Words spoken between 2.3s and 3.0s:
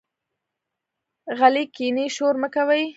مۀ کوئ.